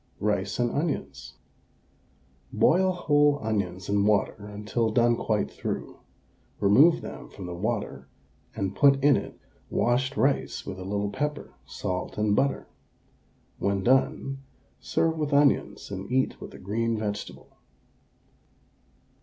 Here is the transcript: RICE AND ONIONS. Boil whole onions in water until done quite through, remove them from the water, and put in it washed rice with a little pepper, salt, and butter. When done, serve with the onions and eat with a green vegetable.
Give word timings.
RICE 0.19 0.57
AND 0.57 0.71
ONIONS. 0.71 1.35
Boil 2.51 2.91
whole 2.91 3.37
onions 3.43 3.87
in 3.87 4.03
water 4.07 4.47
until 4.47 4.89
done 4.89 5.15
quite 5.15 5.51
through, 5.51 5.99
remove 6.59 7.01
them 7.01 7.29
from 7.29 7.45
the 7.45 7.53
water, 7.53 8.07
and 8.55 8.75
put 8.75 8.95
in 9.03 9.15
it 9.15 9.39
washed 9.69 10.17
rice 10.17 10.65
with 10.65 10.79
a 10.79 10.83
little 10.85 11.11
pepper, 11.11 11.53
salt, 11.67 12.17
and 12.17 12.35
butter. 12.35 12.67
When 13.59 13.83
done, 13.83 14.39
serve 14.79 15.19
with 15.19 15.29
the 15.29 15.37
onions 15.37 15.91
and 15.91 16.11
eat 16.11 16.41
with 16.41 16.55
a 16.55 16.57
green 16.57 16.97
vegetable. 16.97 17.57